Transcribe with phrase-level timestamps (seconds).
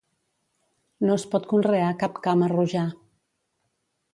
[1.09, 2.87] No es pot conrear cap cama-rojar.